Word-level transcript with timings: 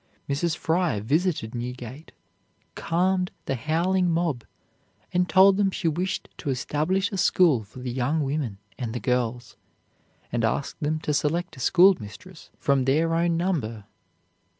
Mrs. 0.27 0.57
Fry 0.57 0.99
visited 0.99 1.53
Newgate, 1.53 2.11
calmed 2.73 3.29
the 3.45 3.53
howling 3.53 4.09
mob, 4.09 4.43
and 5.13 5.29
told 5.29 5.57
them 5.57 5.69
she 5.69 5.87
wished 5.87 6.27
to 6.37 6.49
establish 6.49 7.11
a 7.11 7.17
school 7.17 7.63
for 7.63 7.77
the 7.81 7.91
young 7.91 8.23
women 8.23 8.57
and 8.79 8.93
the 8.95 8.99
girls, 8.99 9.57
and 10.31 10.43
asked 10.43 10.79
them 10.81 10.97
to 11.01 11.13
select 11.13 11.55
a 11.55 11.59
schoolmistress 11.59 12.49
from 12.57 12.85
their 12.85 13.13
own 13.13 13.37
number. 13.37 13.85